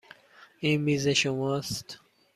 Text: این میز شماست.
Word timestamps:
این 0.59 0.81
میز 0.81 1.07
شماست. 1.07 1.99